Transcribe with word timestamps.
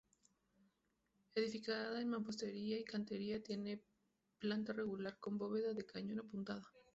Edificada 1.35 2.01
en 2.01 2.09
mampostería 2.09 2.79
y 2.79 2.83
cantería, 2.83 3.43
tiene 3.43 3.83
planta 4.39 4.73
rectangular 4.73 5.19
con 5.19 5.37
bóveda 5.37 5.75
de 5.75 5.85
cañón 5.85 6.17
apuntada. 6.17 6.67